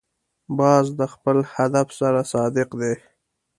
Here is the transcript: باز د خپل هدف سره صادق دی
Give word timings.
باز 0.59 0.85
د 0.99 1.01
خپل 1.13 1.37
هدف 1.55 1.87
سره 1.99 2.19
صادق 2.33 2.69
دی 2.81 2.93